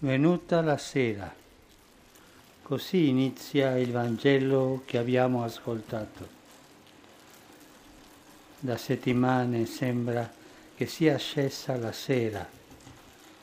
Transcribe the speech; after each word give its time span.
Venuta 0.00 0.60
la 0.60 0.76
sera. 0.76 1.34
Così 2.62 3.08
inizia 3.08 3.76
il 3.78 3.90
Vangelo 3.90 4.82
che 4.84 4.96
abbiamo 4.96 5.42
ascoltato. 5.42 6.28
Da 8.60 8.76
settimane 8.76 9.66
sembra 9.66 10.30
che 10.76 10.86
sia 10.86 11.16
scesa 11.16 11.76
la 11.76 11.90
sera. 11.90 12.48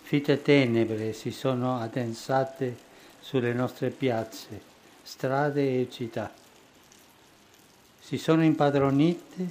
Fitte 0.03 0.41
tenebre 0.41 1.11
si 1.11 1.31
sono 1.31 1.77
addensate 1.77 2.77
sulle 3.19 3.51
nostre 3.51 3.89
piazze, 3.89 4.61
strade 5.03 5.81
e 5.81 5.89
città. 5.91 6.31
Si 7.99 8.17
sono 8.17 8.45
impadronite 8.45 9.49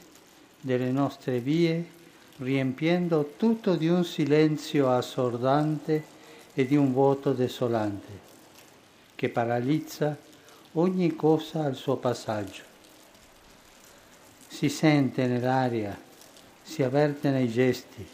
delle 0.59 0.91
nostre 0.91 1.41
vie, 1.41 1.87
riempiendo 2.39 3.35
tutto 3.37 3.75
di 3.75 3.89
un 3.89 4.07
silenzio 4.07 4.91
assordante 4.91 6.14
e 6.55 6.67
di 6.67 6.77
un 6.77 6.93
vuoto 6.93 7.33
desolante 7.33 8.33
che 9.15 9.29
paralizza 9.29 10.17
ogni 10.73 11.15
cosa 11.15 11.65
al 11.65 11.75
suo 11.75 11.97
passaggio. 11.97 12.63
Si 14.47 14.69
sente 14.69 15.27
nell'aria, 15.27 15.99
si 16.63 16.83
avverte 16.83 17.31
nei 17.31 17.49
gesti, 17.49 18.07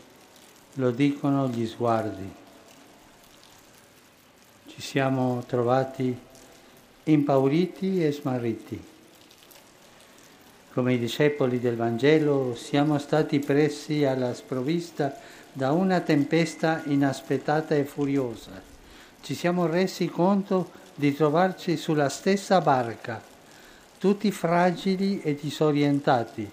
lo 0.74 0.90
dicono 0.90 1.48
gli 1.48 1.66
sguardi. 1.66 2.32
Ci 4.66 4.80
siamo 4.80 5.44
trovati 5.46 6.16
impauriti 7.04 8.04
e 8.04 8.12
smarriti. 8.12 8.88
Come 10.72 10.94
i 10.94 10.98
discepoli 10.98 11.58
del 11.58 11.76
Vangelo 11.76 12.54
siamo 12.54 12.98
stati 12.98 13.40
presi 13.40 14.04
alla 14.04 14.32
sprovvista 14.32 15.18
da 15.52 15.72
una 15.72 16.00
tempesta 16.00 16.82
inaspettata 16.86 17.74
e 17.74 17.84
furiosa. 17.84 18.62
Ci 19.20 19.34
siamo 19.34 19.66
resi 19.66 20.08
conto 20.08 20.70
di 20.94 21.14
trovarci 21.14 21.76
sulla 21.76 22.08
stessa 22.08 22.60
barca, 22.60 23.22
tutti 23.98 24.30
fragili 24.30 25.20
e 25.22 25.34
disorientati, 25.34 26.48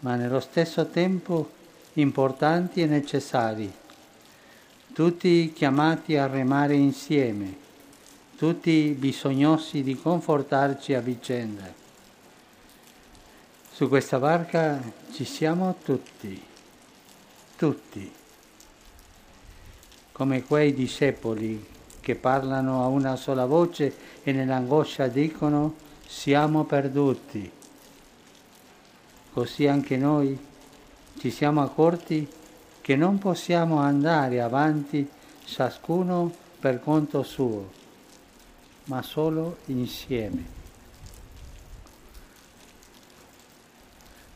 ma 0.00 0.16
nello 0.16 0.40
stesso 0.40 0.86
tempo 0.86 1.50
importanti 1.94 2.82
e 2.82 2.86
necessari, 2.86 3.72
tutti 4.92 5.52
chiamati 5.52 6.16
a 6.16 6.26
remare 6.26 6.74
insieme, 6.74 7.66
tutti 8.36 8.94
bisognosi 8.98 9.82
di 9.82 9.96
confortarci 9.96 10.94
a 10.94 11.00
vicenda. 11.00 11.86
Su 13.72 13.88
questa 13.88 14.18
barca 14.18 14.80
ci 15.12 15.24
siamo 15.24 15.76
tutti 15.82 16.47
tutti, 17.58 18.08
come 20.12 20.44
quei 20.44 20.72
discepoli 20.72 21.66
che 21.98 22.14
parlano 22.14 22.84
a 22.84 22.86
una 22.86 23.16
sola 23.16 23.46
voce 23.46 23.92
e 24.22 24.30
nell'angoscia 24.30 25.08
dicono 25.08 25.74
siamo 26.06 26.62
perduti. 26.62 27.50
Così 29.32 29.66
anche 29.66 29.96
noi 29.96 30.38
ci 31.18 31.32
siamo 31.32 31.60
accorti 31.60 32.28
che 32.80 32.94
non 32.94 33.18
possiamo 33.18 33.78
andare 33.78 34.40
avanti 34.40 35.10
ciascuno 35.44 36.32
per 36.60 36.80
conto 36.80 37.24
suo, 37.24 37.72
ma 38.84 39.02
solo 39.02 39.56
insieme. 39.64 40.56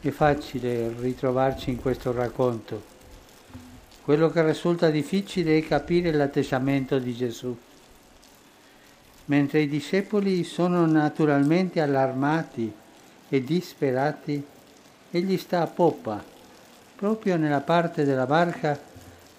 È 0.01 0.11
facile 0.11 0.93
ritrovarci 0.99 1.71
in 1.71 1.81
questo 1.81 2.11
racconto 2.11 2.92
quello 4.05 4.31
che 4.31 4.45
risulta 4.45 4.91
difficile 4.91 5.59
è 5.59 5.67
capire 5.67 6.11
l'atteggiamento 6.11 6.99
di 6.99 7.15
Gesù. 7.15 7.57
Mentre 9.27 9.61
i 9.61 9.69
discepoli 9.69 10.43
sono 10.43 10.85
naturalmente 10.87 11.81
allarmati 11.81 12.73
e 13.29 13.45
disperati, 13.45 14.45
egli 15.11 15.39
sta 15.39 15.63
a 15.63 15.69
poppa, 15.69 16.23
proprio 16.97 17.37
nella 17.37 17.61
parte 17.61 18.05
della 18.05 18.27
barca 18.27 18.79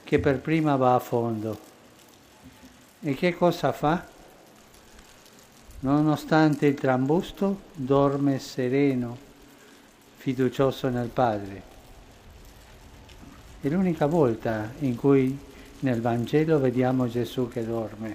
che 0.03 0.19
per 0.19 0.39
prima 0.39 0.77
va 0.77 0.95
a 0.95 0.99
fondo. 0.99 1.59
E 3.01 3.13
che 3.15 3.35
cosa 3.35 3.73
fa? 3.73 4.05
Nonostante 5.79 6.67
il 6.67 6.75
trambusto, 6.75 7.63
dorme 7.73 8.39
sereno, 8.39 9.17
fiducioso 10.15 10.87
nel 10.87 11.09
Padre. 11.09 11.72
È 13.63 13.69
l'unica 13.69 14.07
volta 14.07 14.73
in 14.79 14.97
cui 14.97 15.39
nel 15.79 16.01
Vangelo 16.01 16.59
vediamo 16.59 17.07
Gesù 17.07 17.47
che 17.47 17.65
dorme. 17.65 18.13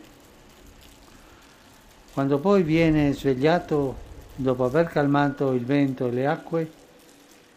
Quando 2.12 2.38
poi 2.38 2.62
viene 2.62 3.14
svegliato, 3.14 3.96
dopo 4.34 4.64
aver 4.64 4.88
calmato 4.88 5.52
il 5.52 5.64
vento 5.64 6.06
e 6.06 6.10
le 6.10 6.26
acque, 6.26 6.70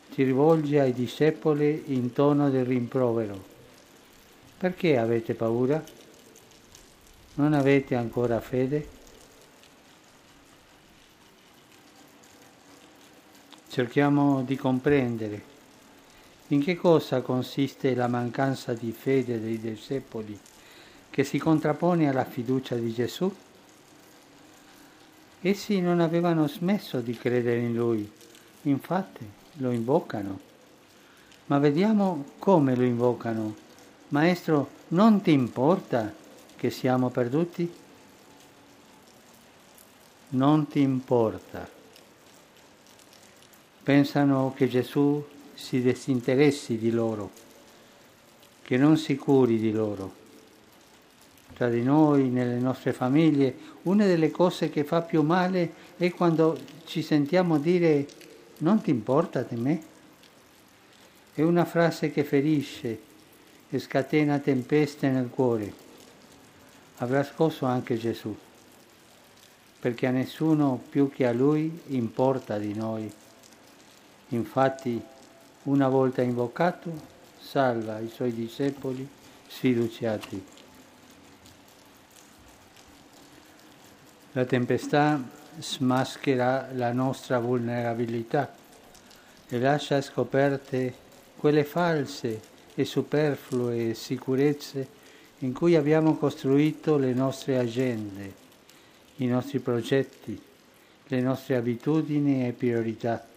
si 0.09 0.24
rivolge 0.24 0.79
ai 0.79 0.94
discepoli 0.94 1.84
in 1.88 2.13
tono 2.13 2.50
di 2.50 2.63
rimprovero. 2.63 3.44
Perché 4.58 4.97
avete 4.97 5.34
paura? 5.34 5.84
Non 7.34 7.52
avete 7.52 7.96
ancora 7.96 8.40
fede? 8.40 8.88
Cerchiamo 13.68 14.44
di 14.44 14.56
comprendere 14.56 15.50
in 16.51 16.62
che 16.62 16.75
cosa 16.75 17.22
consiste 17.22 17.95
la 17.95 18.07
mancanza 18.07 18.73
di 18.73 18.91
fede 18.91 19.39
dei 19.39 19.57
discepoli 19.57 20.38
che 21.09 21.23
si 21.23 21.38
contrappone 21.38 22.09
alla 22.09 22.25
fiducia 22.25 22.75
di 22.75 22.91
Gesù? 22.94 23.34
Essi 25.40 25.79
non 25.79 26.01
avevano 26.01 26.47
smesso 26.47 27.00
di 27.00 27.16
credere 27.16 27.59
in 27.59 27.73
Lui, 27.73 28.09
infatti 28.63 29.25
lo 29.57 29.72
invocano. 29.72 30.40
Ma 31.45 31.57
vediamo 31.57 32.25
come 32.38 32.75
lo 32.75 32.84
invocano. 32.84 33.56
Maestro, 34.09 34.69
non 34.90 35.22
ti 35.22 35.31
importa 35.31 36.13
che 36.57 36.69
siamo 36.69 37.09
perduti? 37.09 37.73
Non 40.29 40.67
ti 40.67 40.81
importa. 40.81 41.67
Pensano 43.84 44.53
che 44.53 44.67
Gesù 44.67 45.25
si 45.61 45.79
disinteressi 45.79 46.77
di 46.77 46.89
loro, 46.89 47.29
che 48.63 48.77
non 48.77 48.97
si 48.97 49.16
curi 49.16 49.59
di 49.59 49.72
loro. 49.72 50.19
Tra 51.53 51.69
di 51.69 51.83
noi, 51.83 52.29
nelle 52.29 52.57
nostre 52.57 52.91
famiglie, 52.94 53.55
una 53.83 54.05
delle 54.05 54.31
cose 54.31 54.72
che 54.72 54.83
fa 54.83 55.01
più 55.01 55.22
male 55.22 55.73
è 55.97 56.09
quando 56.11 56.57
ci 56.85 57.03
sentiamo 57.03 57.59
dire 57.59 58.07
non 58.59 58.81
ti 58.81 58.89
importa 58.89 59.44
di 59.44 59.55
me. 59.55 59.81
È 61.33 61.41
una 61.41 61.66
frase 61.66 62.11
che 62.11 62.23
ferisce 62.23 62.99
e 63.69 63.79
scatena 63.79 64.39
tempeste 64.39 65.09
nel 65.09 65.29
cuore. 65.29 65.73
Avrà 66.97 67.23
scosso 67.23 67.66
anche 67.66 67.97
Gesù, 67.97 68.35
perché 69.79 70.07
a 70.07 70.11
nessuno 70.11 70.81
più 70.89 71.11
che 71.11 71.28
a 71.28 71.31
Lui 71.31 71.81
importa 71.88 72.57
di 72.57 72.73
noi. 72.73 73.11
Infatti 74.29 75.10
una 75.63 75.88
volta 75.88 76.22
invocato, 76.22 76.91
salva 77.39 77.99
i 77.99 78.09
suoi 78.09 78.33
discepoli 78.33 79.07
sfiduciati. 79.47 80.45
La 84.31 84.45
tempesta 84.45 85.22
smaschera 85.59 86.69
la 86.73 86.94
nostra 86.94 87.39
vulnerabilità 87.39 88.53
e 89.47 89.59
lascia 89.59 90.01
scoperte 90.01 90.94
quelle 91.35 91.66
false 91.66 92.41
e 92.73 92.85
superflue 92.85 93.93
sicurezze 93.93 94.99
in 95.39 95.53
cui 95.53 95.75
abbiamo 95.75 96.16
costruito 96.16 96.97
le 96.97 97.14
nostre 97.14 97.57
agende, 97.57 98.34
i 99.17 99.28
nostri 99.28 99.59
progetti, 99.59 100.41
le 101.07 101.22
nostre 101.22 101.57
abitudini 101.57 102.47
e 102.47 102.53
priorità 102.53 103.30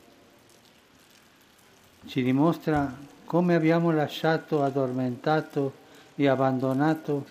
ci 2.06 2.23
dimostra 2.23 2.95
come 3.25 3.55
abbiamo 3.55 3.91
lasciato 3.91 4.62
addormentato 4.62 5.73
e 6.15 6.29
abbandonato 6.29 7.27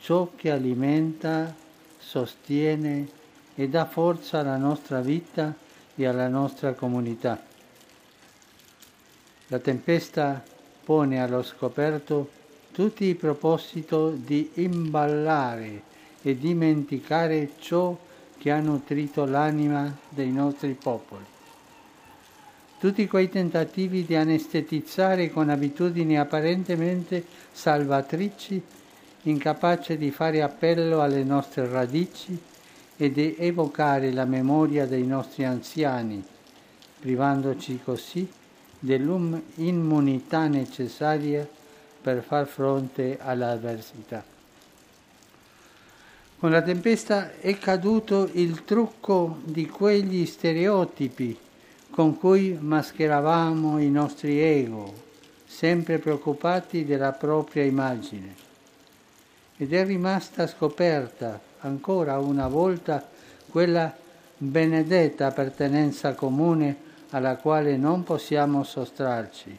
ciò 0.00 0.30
che 0.34 0.50
alimenta, 0.50 1.54
sostiene 1.98 3.08
e 3.54 3.68
dà 3.68 3.86
forza 3.86 4.40
alla 4.40 4.56
nostra 4.56 5.00
vita 5.00 5.54
e 5.94 6.06
alla 6.06 6.28
nostra 6.28 6.74
comunità. 6.74 7.40
La 9.48 9.58
tempesta 9.58 10.42
pone 10.84 11.22
allo 11.22 11.42
scoperto 11.42 12.30
tutti 12.72 13.06
i 13.06 13.14
propositi 13.14 14.22
di 14.24 14.50
imballare 14.54 15.82
e 16.22 16.36
dimenticare 16.36 17.52
ciò 17.58 17.96
che 18.36 18.50
ha 18.50 18.60
nutrito 18.60 19.24
l'anima 19.24 19.96
dei 20.08 20.30
nostri 20.30 20.74
popoli 20.74 21.36
tutti 22.78 23.08
quei 23.08 23.28
tentativi 23.28 24.04
di 24.04 24.14
anestetizzare 24.14 25.30
con 25.30 25.50
abitudini 25.50 26.16
apparentemente 26.18 27.24
salvatrici 27.50 28.62
incapace 29.22 29.98
di 29.98 30.12
fare 30.12 30.42
appello 30.42 31.00
alle 31.00 31.24
nostre 31.24 31.68
radici 31.68 32.38
e 32.96 33.12
di 33.12 33.34
evocare 33.36 34.12
la 34.12 34.24
memoria 34.24 34.86
dei 34.86 35.04
nostri 35.04 35.44
anziani, 35.44 36.24
privandoci 37.00 37.80
così 37.82 38.28
dell'immunità 38.78 40.46
necessaria 40.46 41.46
per 42.00 42.22
far 42.22 42.46
fronte 42.46 43.18
all'avversità. 43.20 44.24
Con 46.38 46.50
la 46.50 46.62
tempesta 46.62 47.32
è 47.40 47.58
caduto 47.58 48.30
il 48.32 48.64
trucco 48.64 49.40
di 49.42 49.66
quegli 49.66 50.24
stereotipi 50.24 51.36
con 51.98 52.16
cui 52.16 52.56
mascheravamo 52.56 53.80
i 53.80 53.90
nostri 53.90 54.40
ego, 54.40 54.94
sempre 55.44 55.98
preoccupati 55.98 56.84
della 56.84 57.10
propria 57.10 57.64
immagine. 57.64 58.36
Ed 59.56 59.72
è 59.72 59.84
rimasta 59.84 60.46
scoperta 60.46 61.40
ancora 61.58 62.20
una 62.20 62.46
volta 62.46 63.04
quella 63.48 63.92
benedetta 64.36 65.26
appartenenza 65.26 66.14
comune 66.14 66.76
alla 67.10 67.34
quale 67.34 67.76
non 67.76 68.04
possiamo 68.04 68.62
sottrarci, 68.62 69.58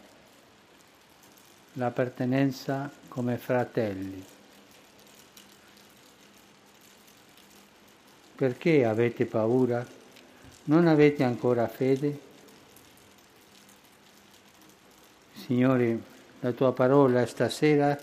l'appartenenza 1.73 2.89
come 3.09 3.35
fratelli. 3.35 4.23
Perché 8.33 8.85
avete 8.85 9.25
paura? 9.25 9.85
Non 10.63 10.87
avete 10.87 11.25
ancora 11.25 11.67
fede? 11.67 12.27
Signore, 15.49 15.99
la 16.41 16.51
tua 16.51 16.73
parola 16.73 17.25
stasera 17.25 17.97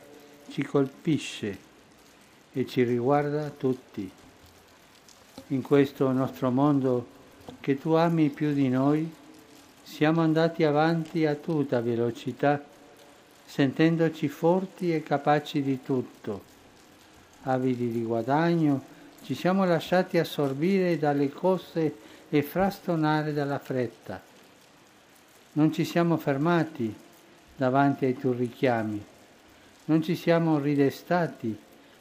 ci 0.49 0.65
colpisce 0.65 1.57
e 2.53 2.67
ci 2.67 2.83
riguarda 2.83 3.51
tutti. 3.51 4.11
In 5.47 5.63
questo 5.63 6.11
nostro 6.11 6.51
mondo 6.51 7.07
che 7.61 7.79
tu 7.79 7.93
ami 7.93 8.31
più 8.31 8.53
di 8.53 8.69
noi, 8.69 9.09
siamo 9.85 10.23
andati 10.23 10.65
avanti 10.65 11.25
a 11.25 11.37
tutta 11.37 11.81
velocità, 11.81 12.61
sentendoci 13.45 14.27
forti 14.27 14.93
e 14.93 15.05
capaci 15.05 15.63
di 15.63 15.85
tutto. 15.85 16.43
Avidi 17.43 17.93
di 17.93 18.03
guadagno, 18.03 18.83
ci 19.23 19.37
siamo 19.37 19.65
lasciati 19.65 20.19
assorbire 20.19 20.99
dalle 20.99 21.31
cose 21.31 21.95
e 22.29 22.43
frastonare 22.43 23.33
dalla 23.33 23.61
fretta. 23.61 24.21
Non 25.53 25.73
ci 25.73 25.85
siamo 25.85 26.17
fermati 26.17 27.05
davanti 27.57 28.05
ai 28.05 28.17
tuoi 28.17 28.37
richiami, 28.37 29.05
non 29.87 30.03
ci 30.03 30.15
siamo 30.15 30.59
ridestati 30.59 31.57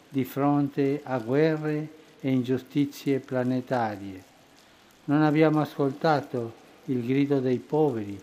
di 0.09 0.23
fronte 0.23 1.01
a 1.03 1.19
guerre 1.19 1.89
e 2.19 2.31
ingiustizie 2.31 3.19
planetarie. 3.19 4.23
Non 5.05 5.21
abbiamo 5.21 5.61
ascoltato 5.61 6.63
il 6.85 7.05
grido 7.05 7.39
dei 7.39 7.59
poveri 7.59 8.19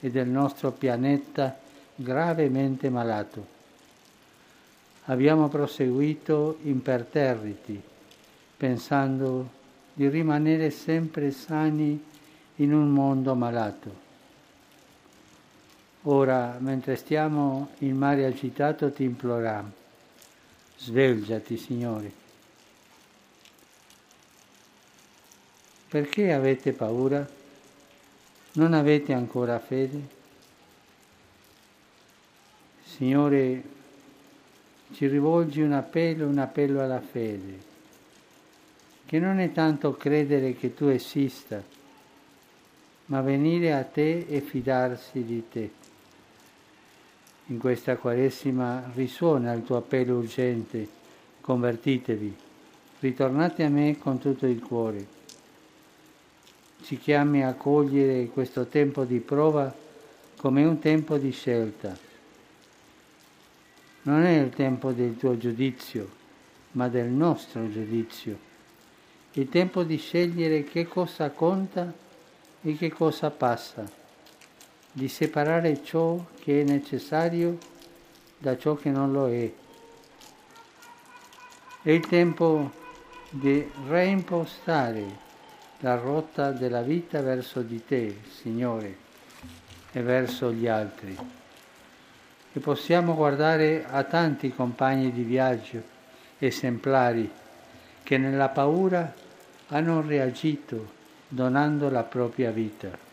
e 0.00 0.10
del 0.10 0.28
nostro 0.28 0.70
pianeta 0.72 1.58
gravemente 1.94 2.88
malato. 2.90 3.46
Abbiamo 5.06 5.48
proseguito 5.48 6.58
imperterriti, 6.62 7.80
pensando 8.56 9.48
di 9.92 10.08
rimanere 10.08 10.70
sempre 10.70 11.32
sani 11.32 12.00
in 12.56 12.72
un 12.72 12.88
mondo 12.90 13.34
malato. 13.34 14.01
Ora, 16.04 16.56
mentre 16.58 16.96
stiamo 16.96 17.70
in 17.78 17.96
mare 17.96 18.24
agitato, 18.26 18.90
ti 18.90 19.04
imploriamo, 19.04 19.70
svegliati, 20.76 21.56
Signore. 21.56 22.10
Perché 25.86 26.32
avete 26.32 26.72
paura? 26.72 27.24
Non 28.54 28.72
avete 28.72 29.12
ancora 29.12 29.60
fede? 29.60 30.20
Signore, 32.84 33.62
ci 34.94 35.06
rivolgi 35.06 35.60
un 35.60 35.72
appello, 35.72 36.26
un 36.26 36.38
appello 36.38 36.82
alla 36.82 37.00
fede, 37.00 37.58
che 39.06 39.18
non 39.20 39.38
è 39.38 39.52
tanto 39.52 39.92
credere 39.92 40.54
che 40.54 40.74
tu 40.74 40.86
esista, 40.86 41.62
ma 43.06 43.20
venire 43.20 43.72
a 43.72 43.84
te 43.84 44.26
e 44.28 44.40
fidarsi 44.40 45.22
di 45.24 45.48
te. 45.48 45.81
In 47.46 47.58
questa 47.58 47.96
Quaresima 47.96 48.90
risuona 48.94 49.52
il 49.52 49.64
tuo 49.64 49.76
appello 49.76 50.18
urgente, 50.18 50.88
convertitevi, 51.40 52.36
ritornate 53.00 53.64
a 53.64 53.68
me 53.68 53.98
con 53.98 54.18
tutto 54.18 54.46
il 54.46 54.60
cuore 54.60 55.20
ci 56.82 56.98
chiami 56.98 57.44
a 57.44 57.54
cogliere 57.54 58.26
questo 58.26 58.66
tempo 58.66 59.04
di 59.04 59.20
prova 59.20 59.72
come 60.36 60.64
un 60.64 60.78
tempo 60.80 61.16
di 61.16 61.30
scelta. 61.30 61.96
Non 64.02 64.24
è 64.24 64.40
il 64.40 64.50
tempo 64.50 64.90
del 64.90 65.16
tuo 65.16 65.38
giudizio, 65.38 66.08
ma 66.72 66.88
del 66.88 67.08
nostro 67.08 67.70
giudizio. 67.70 68.36
Il 69.34 69.48
tempo 69.48 69.84
di 69.84 69.96
scegliere 69.96 70.64
che 70.64 70.88
cosa 70.88 71.30
conta 71.30 71.92
e 72.60 72.76
che 72.76 72.90
cosa 72.90 73.30
passa, 73.30 73.88
di 74.92 75.08
separare 75.08 75.82
ciò 75.82 76.22
che 76.38 76.60
è 76.60 76.64
necessario 76.64 77.56
da 78.36 78.58
ciò 78.58 78.74
che 78.74 78.90
non 78.90 79.10
lo 79.10 79.28
è. 79.28 79.50
È 81.82 81.90
il 81.90 82.06
tempo 82.06 82.70
di 83.30 83.66
reimpostare 83.88 85.20
la 85.80 85.96
rotta 85.96 86.52
della 86.52 86.82
vita 86.82 87.22
verso 87.22 87.62
di 87.62 87.84
te, 87.84 88.20
Signore, 88.28 88.96
e 89.90 90.02
verso 90.02 90.52
gli 90.52 90.68
altri. 90.68 91.16
E 92.52 92.60
possiamo 92.60 93.14
guardare 93.14 93.86
a 93.88 94.04
tanti 94.04 94.54
compagni 94.54 95.10
di 95.10 95.22
viaggio, 95.22 95.82
esemplari, 96.38 97.30
che 98.02 98.18
nella 98.18 98.50
paura 98.50 99.12
hanno 99.68 100.02
reagito 100.02 101.00
donando 101.28 101.88
la 101.88 102.02
propria 102.02 102.50
vita. 102.50 103.11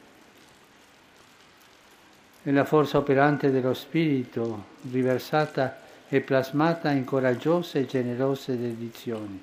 E 2.49 2.51
la 2.51 2.65
forza 2.65 2.97
operante 2.97 3.51
dello 3.51 3.75
Spirito, 3.75 4.65
riversata 4.89 5.77
e 6.07 6.19
plasmata 6.21 6.89
in 6.89 7.03
coraggiose 7.03 7.81
e 7.81 7.85
generose 7.85 8.57
dedizioni. 8.57 9.39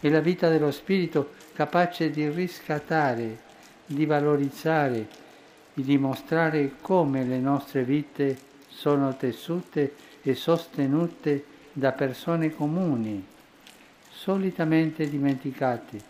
È 0.00 0.08
la 0.08 0.20
vita 0.20 0.48
dello 0.48 0.70
Spirito 0.70 1.32
capace 1.52 2.08
di 2.08 2.26
riscattare, 2.30 3.40
di 3.84 4.06
valorizzare, 4.06 5.06
di 5.74 5.82
dimostrare 5.82 6.76
come 6.80 7.24
le 7.24 7.38
nostre 7.40 7.84
vite 7.84 8.38
sono 8.68 9.14
tessute 9.16 9.92
e 10.22 10.34
sostenute 10.34 11.44
da 11.74 11.92
persone 11.92 12.54
comuni, 12.54 13.22
solitamente 14.08 15.10
dimenticate, 15.10 16.00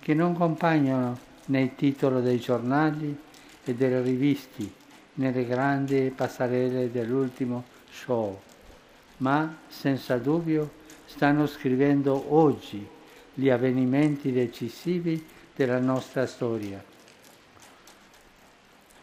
che 0.00 0.12
non 0.12 0.34
compaiono 0.34 1.18
nei 1.46 1.74
titoli 1.76 2.20
dei 2.20 2.38
giornali 2.38 3.18
e 3.64 3.74
delle 3.74 4.02
riviste, 4.02 4.86
nelle 5.18 5.44
grandi 5.46 6.12
passerelle 6.14 6.90
dell'ultimo 6.90 7.64
show, 7.90 8.40
ma 9.18 9.58
senza 9.68 10.16
dubbio 10.16 10.70
stanno 11.06 11.46
scrivendo 11.46 12.34
oggi 12.34 12.86
gli 13.34 13.50
avvenimenti 13.50 14.32
decisivi 14.32 15.24
della 15.54 15.78
nostra 15.78 16.26
storia. 16.26 16.82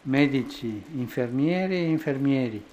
Medici, 0.02 0.84
infermieri 0.94 1.76
e 1.76 1.88
infermieri, 1.88 2.64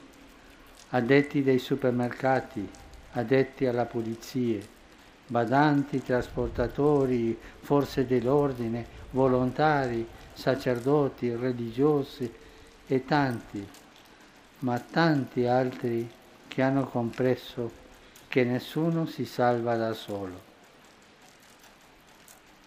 addetti 0.90 1.44
dei 1.44 1.60
supermercati, 1.60 2.68
addetti 3.14 3.66
alla 3.66 3.86
pulizia, 3.86 4.60
badanti, 5.28 6.02
trasportatori, 6.02 7.38
forze 7.60 8.06
dell'ordine, 8.06 8.86
volontari, 9.12 10.08
sacerdoti, 10.34 11.36
religiosi 11.36 12.32
e 12.88 13.06
tanti, 13.06 13.68
ma 14.60 14.80
tanti 14.80 15.46
altri 15.46 16.10
che 16.48 16.62
hanno 16.62 16.86
compreso 16.86 17.72
che 18.28 18.44
nessuno 18.44 19.06
si 19.06 19.26
salva 19.26 19.76
da 19.76 19.94
solo 19.94 20.52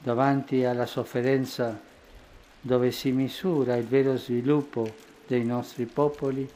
davanti 0.06 0.64
alla 0.64 0.86
sofferenza 0.86 1.76
dove 2.60 2.92
si 2.92 3.10
misura 3.10 3.74
il 3.74 3.86
vero 3.86 4.16
sviluppo 4.16 4.88
dei 5.26 5.44
nostri 5.44 5.86
popoli, 5.86 6.48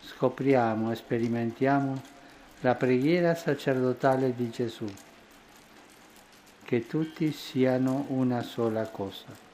scopriamo 0.00 0.90
e 0.90 0.96
sperimentiamo 0.96 2.02
la 2.62 2.74
preghiera 2.74 3.36
sacerdotale 3.36 4.34
di 4.34 4.50
Gesù, 4.50 4.92
che 6.64 6.88
tutti 6.88 7.30
siano 7.30 8.06
una 8.08 8.42
sola 8.42 8.88
cosa. 8.88 9.45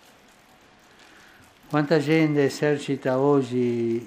Quanta 1.73 1.99
gente 1.99 2.45
esercita 2.45 3.19
oggi, 3.19 4.07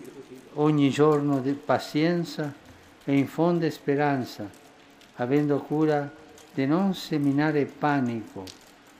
ogni 0.53 0.91
giorno, 0.91 1.41
pazienza 1.65 2.53
e 3.03 3.17
infonde 3.17 3.71
speranza 3.71 4.47
avendo 5.15 5.57
cura 5.61 6.07
di 6.53 6.67
non 6.67 6.93
seminare 6.93 7.65
panico, 7.65 8.43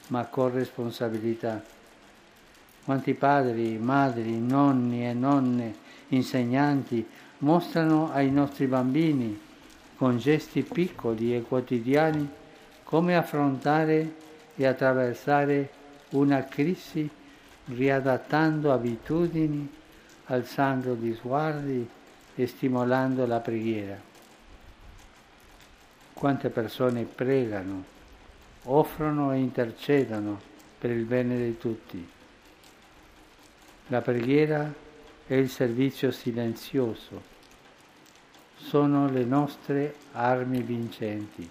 ma 0.08 0.26
corresponsabilità. 0.26 1.64
Quanti 2.84 3.14
padri, 3.14 3.78
madri, 3.78 4.40
nonni 4.40 5.08
e 5.08 5.14
nonne, 5.14 5.76
insegnanti 6.08 7.06
mostrano 7.38 8.12
ai 8.12 8.32
nostri 8.32 8.66
bambini, 8.66 9.40
con 9.96 10.18
gesti 10.18 10.64
piccoli 10.64 11.36
e 11.36 11.44
quotidiani, 11.44 12.28
come 12.84 13.16
affrontare 13.16 14.16
e 14.56 14.66
attraversare 14.66 15.70
una 16.14 16.44
crisi 16.46 17.08
riadattando 17.66 18.72
abitudini, 18.72 19.68
alzando 20.26 20.96
gli 20.96 21.14
sguardi 21.16 21.88
e 22.36 22.48
stimolando 22.48 23.26
la 23.26 23.40
preghiera. 23.40 24.00
Quante 26.14 26.50
persone 26.50 27.04
pregano, 27.04 27.84
offrono 28.64 29.34
e 29.34 29.38
intercedono 29.38 30.40
per 30.78 30.92
il 30.92 31.06
bene 31.06 31.38
di 31.38 31.58
tutti. 31.58 32.08
La 33.88 34.02
preghiera 34.02 34.72
e 35.28 35.38
il 35.38 35.50
servizio 35.50 36.12
silenzioso 36.12 37.34
sono 38.56 39.10
le 39.10 39.24
nostre 39.24 39.96
armi 40.14 40.62
vincenti. 40.62 41.50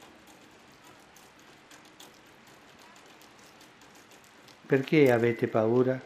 Perché 4.67 5.13
avete 5.13 5.47
paura? 5.47 6.01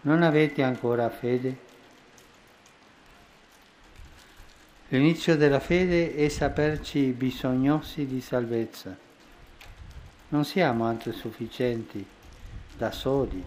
Non 0.00 0.22
avete 0.22 0.62
ancora 0.64 1.08
fede? 1.08 1.56
L'inizio 4.88 5.36
della 5.36 5.60
fede 5.60 6.16
è 6.16 6.28
saperci 6.28 7.12
bisognosi 7.12 8.06
di 8.06 8.20
salvezza. 8.20 8.96
Non 10.30 10.44
siamo 10.44 10.88
autosufficienti 10.88 12.04
da 12.76 12.90
soli. 12.90 13.44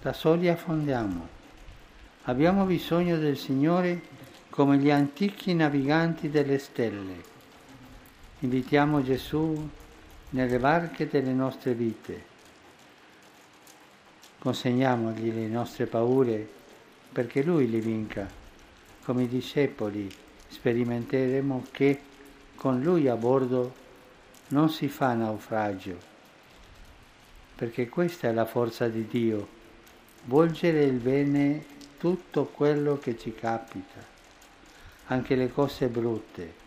Da 0.00 0.12
soli 0.12 0.48
affondiamo. 0.48 1.28
Abbiamo 2.24 2.64
bisogno 2.66 3.18
del 3.18 3.36
Signore 3.36 4.00
come 4.48 4.78
gli 4.78 4.90
antichi 4.90 5.54
naviganti 5.54 6.30
delle 6.30 6.58
stelle. 6.58 7.32
Invitiamo 8.40 9.02
Gesù 9.02 9.68
nelle 10.30 10.58
barche 10.58 11.08
delle 11.08 11.32
nostre 11.32 11.74
vite. 11.74 12.32
Consegniamogli 14.38 15.32
le 15.32 15.46
nostre 15.48 15.86
paure 15.86 16.46
perché 17.12 17.42
Lui 17.42 17.70
le 17.70 17.78
vinca 17.78 18.42
come 19.04 19.28
discepoli 19.28 20.10
sperimenteremo 20.48 21.66
che 21.70 22.00
con 22.54 22.80
Lui 22.80 23.06
a 23.08 23.16
bordo 23.16 23.74
non 24.48 24.70
si 24.70 24.88
fa 24.88 25.14
naufragio, 25.14 25.98
perché 27.54 27.88
questa 27.88 28.28
è 28.28 28.32
la 28.32 28.46
forza 28.46 28.88
di 28.88 29.06
Dio, 29.06 29.48
volgere 30.24 30.84
il 30.84 30.98
bene 30.98 31.64
tutto 31.98 32.44
quello 32.46 32.98
che 32.98 33.18
ci 33.18 33.34
capita, 33.34 34.02
anche 35.06 35.34
le 35.34 35.52
cose 35.52 35.88
brutte. 35.88 36.62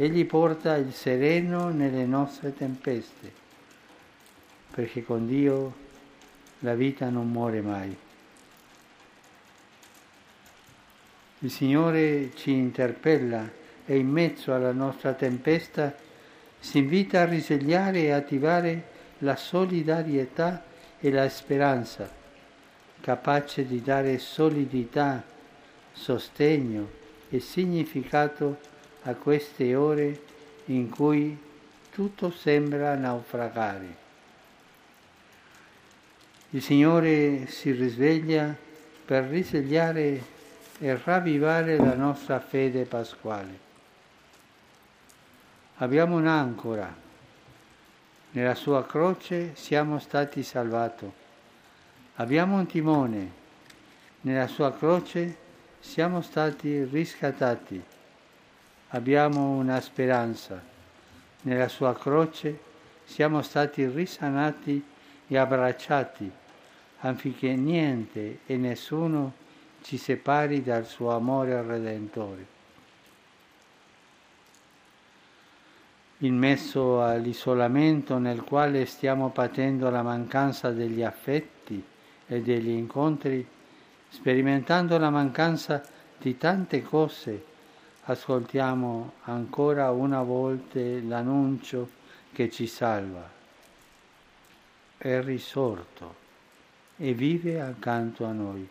Egli 0.00 0.24
porta 0.24 0.76
il 0.76 0.94
sereno 0.94 1.68
nelle 1.68 2.06
nostre 2.06 2.54
tempeste, 2.54 3.30
perché 4.70 5.04
con 5.04 5.26
Dio 5.26 5.74
la 6.60 6.74
vita 6.74 7.10
non 7.10 7.30
muore 7.30 7.60
mai. 7.60 7.94
Il 11.40 11.50
Signore 11.50 12.30
ci 12.34 12.50
interpella 12.50 13.46
e 13.84 13.98
in 13.98 14.08
mezzo 14.08 14.54
alla 14.54 14.72
nostra 14.72 15.12
tempesta 15.12 15.94
si 16.58 16.78
invita 16.78 17.20
a 17.20 17.26
risvegliare 17.26 18.04
e 18.04 18.12
attivare 18.12 18.84
la 19.18 19.36
solidarietà 19.36 20.64
e 20.98 21.10
la 21.10 21.28
speranza, 21.28 22.10
capace 23.02 23.66
di 23.66 23.82
dare 23.82 24.16
solidità, 24.16 25.22
sostegno 25.92 26.88
e 27.28 27.38
significato 27.40 28.68
a 29.02 29.14
queste 29.14 29.74
ore 29.74 30.22
in 30.66 30.90
cui 30.90 31.36
tutto 31.90 32.30
sembra 32.30 32.94
naufragare. 32.94 33.96
Il 36.50 36.62
Signore 36.62 37.46
si 37.46 37.70
risveglia 37.70 38.54
per 39.04 39.24
risvegliare 39.24 40.22
e 40.78 41.00
ravvivare 41.04 41.76
la 41.76 41.94
nostra 41.94 42.40
fede 42.40 42.84
pasquale. 42.84 43.68
Abbiamo 45.76 46.16
un'ancora. 46.16 46.92
Nella 48.32 48.54
sua 48.54 48.84
croce 48.84 49.54
siamo 49.54 49.98
stati 49.98 50.42
salvati. 50.42 51.10
Abbiamo 52.16 52.56
un 52.56 52.66
timone. 52.66 53.32
Nella 54.22 54.46
sua 54.46 54.72
croce 54.72 55.36
siamo 55.80 56.20
stati 56.20 56.84
riscattati. 56.84 57.82
Abbiamo 58.92 59.50
una 59.50 59.80
speranza. 59.80 60.60
Nella 61.42 61.68
sua 61.68 61.94
croce 61.94 62.58
siamo 63.04 63.40
stati 63.42 63.86
risanati 63.86 64.84
e 65.26 65.36
abbracciati 65.36 66.30
affinché 67.00 67.54
niente 67.54 68.40
e 68.46 68.56
nessuno 68.56 69.32
ci 69.82 69.96
separi 69.96 70.62
dal 70.62 70.86
suo 70.86 71.14
amore 71.14 71.62
redentore. 71.62 72.58
In 76.18 76.36
mezzo 76.36 77.02
all'isolamento 77.02 78.18
nel 78.18 78.42
quale 78.42 78.84
stiamo 78.84 79.30
patendo 79.30 79.88
la 79.88 80.02
mancanza 80.02 80.70
degli 80.70 81.02
affetti 81.02 81.82
e 82.26 82.42
degli 82.42 82.68
incontri, 82.68 83.46
sperimentando 84.08 84.98
la 84.98 85.08
mancanza 85.08 85.82
di 86.18 86.36
tante 86.36 86.82
cose, 86.82 87.44
ascoltiamo 88.10 89.12
ancora 89.24 89.90
una 89.90 90.22
volta 90.22 90.80
l'annuncio 90.80 91.88
che 92.32 92.50
ci 92.50 92.66
salva. 92.66 93.28
È 94.96 95.20
risorto 95.22 96.14
e 96.96 97.14
vive 97.14 97.60
accanto 97.60 98.24
a 98.24 98.32
noi. 98.32 98.68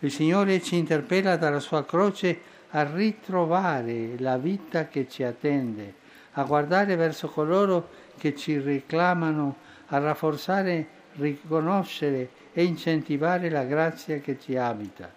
Il 0.00 0.12
Signore 0.12 0.62
ci 0.62 0.76
interpella 0.76 1.36
dalla 1.36 1.58
sua 1.58 1.84
croce 1.84 2.54
a 2.70 2.82
ritrovare 2.84 4.18
la 4.18 4.36
vita 4.36 4.88
che 4.88 5.08
ci 5.08 5.22
attende, 5.22 5.94
a 6.32 6.44
guardare 6.44 6.96
verso 6.96 7.28
coloro 7.28 7.88
che 8.18 8.36
ci 8.36 8.58
reclamano, 8.58 9.56
a 9.86 9.98
rafforzare, 9.98 10.86
riconoscere 11.14 12.28
e 12.52 12.64
incentivare 12.64 13.48
la 13.48 13.64
grazia 13.64 14.18
che 14.18 14.38
ci 14.38 14.56
abita. 14.56 15.15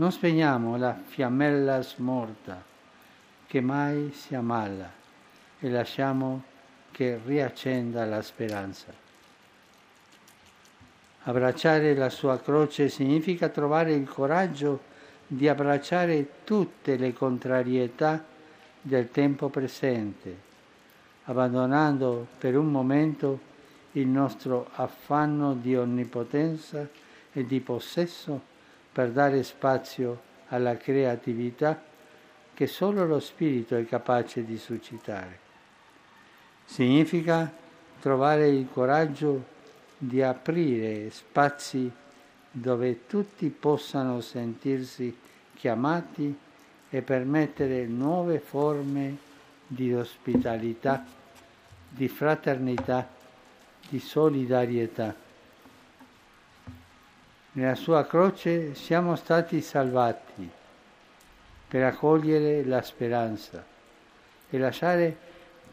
Non 0.00 0.12
spegniamo 0.12 0.78
la 0.78 0.98
fiammella 1.04 1.82
smorta 1.82 2.64
che 3.46 3.60
mai 3.60 4.10
si 4.14 4.34
ammala 4.34 4.90
e 5.58 5.68
lasciamo 5.68 6.42
che 6.90 7.20
riaccenda 7.22 8.06
la 8.06 8.22
speranza. 8.22 8.86
Abbracciare 11.24 11.94
la 11.94 12.08
sua 12.08 12.40
croce 12.40 12.88
significa 12.88 13.50
trovare 13.50 13.92
il 13.92 14.08
coraggio 14.08 14.84
di 15.26 15.46
abbracciare 15.48 16.44
tutte 16.44 16.96
le 16.96 17.12
contrarietà 17.12 18.24
del 18.80 19.10
tempo 19.10 19.50
presente, 19.50 20.34
abbandonando 21.24 22.26
per 22.38 22.56
un 22.56 22.70
momento 22.70 23.38
il 23.92 24.06
nostro 24.06 24.70
affanno 24.76 25.52
di 25.52 25.76
onnipotenza 25.76 26.88
e 27.34 27.44
di 27.44 27.60
possesso 27.60 28.48
per 28.92 29.10
dare 29.10 29.42
spazio 29.42 30.28
alla 30.48 30.76
creatività 30.76 31.80
che 32.52 32.66
solo 32.66 33.06
lo 33.06 33.20
Spirito 33.20 33.76
è 33.76 33.86
capace 33.86 34.44
di 34.44 34.58
suscitare. 34.58 35.38
Significa 36.64 37.50
trovare 38.00 38.48
il 38.48 38.68
coraggio 38.72 39.44
di 39.96 40.22
aprire 40.22 41.10
spazi 41.10 41.90
dove 42.50 43.06
tutti 43.06 43.48
possano 43.48 44.20
sentirsi 44.20 45.16
chiamati 45.54 46.36
e 46.90 47.02
permettere 47.02 47.86
nuove 47.86 48.40
forme 48.40 49.16
di 49.66 49.94
ospitalità, 49.94 51.04
di 51.88 52.08
fraternità, 52.08 53.08
di 53.88 54.00
solidarietà. 54.00 55.14
Nella 57.60 57.74
sua 57.74 58.06
croce 58.06 58.74
siamo 58.74 59.16
stati 59.16 59.60
salvati 59.60 60.48
per 61.68 61.82
accogliere 61.82 62.64
la 62.64 62.80
speranza 62.80 63.62
e 64.48 64.58
lasciare 64.58 65.14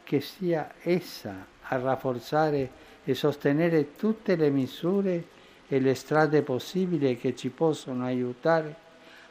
che 0.03 0.19
sia 0.19 0.69
essa 0.81 1.45
a 1.61 1.77
rafforzare 1.77 2.69
e 3.05 3.13
sostenere 3.13 3.95
tutte 3.95 4.35
le 4.35 4.49
misure 4.49 5.23
e 5.69 5.79
le 5.79 5.95
strade 5.95 6.41
possibili 6.41 7.15
che 7.15 7.33
ci 7.37 7.47
possono 7.47 8.03
aiutare 8.03 8.75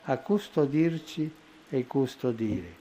a 0.05 0.17
custodirci 0.17 1.31
e 1.69 1.87
custodire. 1.87 2.75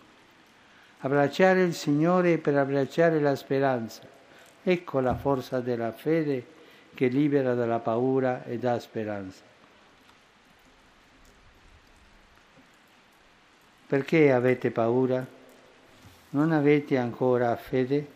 Abbracciare 1.00 1.64
il 1.64 1.74
Signore 1.74 2.38
per 2.38 2.56
abbracciare 2.56 3.20
la 3.20 3.36
speranza. 3.36 4.04
Ecco 4.64 5.02
la 5.02 5.16
forza 5.16 5.60
della 5.60 5.92
fede 5.92 6.46
che 6.94 7.08
libera 7.08 7.56
dalla 7.56 7.80
paura 7.80 8.46
e 8.46 8.58
dà 8.58 8.80
speranza. 8.80 9.55
Perché 13.88 14.32
avete 14.32 14.72
paura? 14.72 15.24
Non 16.30 16.52
avete 16.52 16.98
ancora 16.98 17.56
fede? 17.56 18.08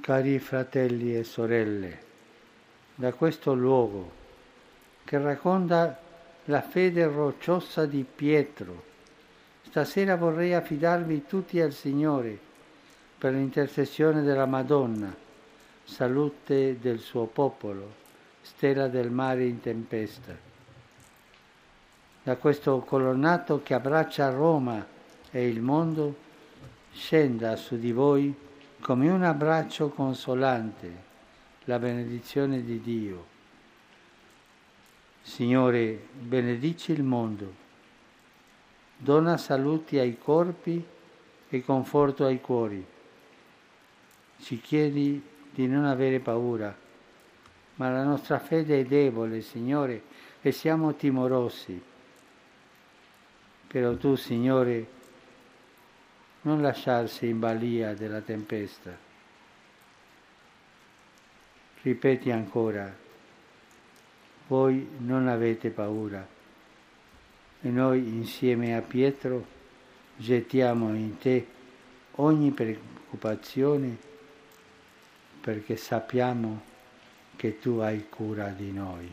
Cari 0.00 0.38
fratelli 0.40 1.16
e 1.16 1.22
sorelle, 1.22 1.98
da 2.96 3.12
questo 3.12 3.54
luogo 3.54 4.10
che 5.04 5.18
racconta 5.18 5.96
la 6.46 6.60
fede 6.60 7.06
rocciosa 7.06 7.86
di 7.86 8.04
Pietro, 8.04 8.82
stasera 9.62 10.16
vorrei 10.16 10.54
affidarvi 10.54 11.24
tutti 11.26 11.60
al 11.60 11.72
Signore 11.72 12.36
per 13.16 13.32
l'intercessione 13.32 14.22
della 14.22 14.46
Madonna, 14.46 15.14
salute 15.84 16.78
del 16.80 16.98
suo 16.98 17.26
popolo, 17.26 17.94
stella 18.40 18.88
del 18.88 19.10
mare 19.10 19.44
in 19.44 19.60
tempesta. 19.60 20.47
Da 22.28 22.36
questo 22.36 22.80
colonnato 22.80 23.62
che 23.62 23.72
abbraccia 23.72 24.28
Roma 24.28 24.86
e 25.30 25.48
il 25.48 25.62
mondo, 25.62 26.14
scenda 26.92 27.56
su 27.56 27.78
di 27.78 27.90
voi 27.90 28.34
come 28.80 29.08
un 29.08 29.22
abbraccio 29.22 29.88
consolante 29.88 30.92
la 31.64 31.78
benedizione 31.78 32.62
di 32.62 32.82
Dio. 32.82 33.24
Signore, 35.22 36.06
benedici 36.20 36.92
il 36.92 37.02
mondo, 37.02 37.50
dona 38.98 39.38
saluti 39.38 39.96
ai 39.98 40.18
corpi 40.18 40.84
e 41.48 41.64
conforto 41.64 42.26
ai 42.26 42.42
cuori 42.42 42.84
ci 44.42 44.60
chiedi 44.60 45.26
di 45.50 45.66
non 45.66 45.86
avere 45.86 46.20
paura, 46.20 46.76
ma 47.76 47.90
la 47.90 48.04
nostra 48.04 48.38
fede 48.38 48.80
è 48.80 48.84
debole, 48.84 49.40
Signore, 49.40 50.02
e 50.42 50.52
siamo 50.52 50.94
timorosi. 50.94 51.96
Però 53.68 53.94
tu, 53.96 54.14
Signore, 54.16 54.86
non 56.42 56.62
lasciarsi 56.62 57.26
in 57.26 57.38
balia 57.38 57.94
della 57.94 58.20
tempesta. 58.20 58.96
Ripeti 61.82 62.30
ancora, 62.30 62.92
voi 64.46 64.88
non 64.98 65.28
avete 65.28 65.70
paura. 65.70 66.26
E 67.60 67.68
noi 67.68 68.08
insieme 68.08 68.74
a 68.74 68.80
Pietro 68.80 69.44
gettiamo 70.16 70.94
in 70.94 71.18
te 71.18 71.46
ogni 72.12 72.50
preoccupazione 72.50 73.96
perché 75.40 75.76
sappiamo 75.76 76.62
che 77.36 77.58
tu 77.58 77.78
hai 77.78 78.08
cura 78.08 78.48
di 78.48 78.72
noi. 78.72 79.12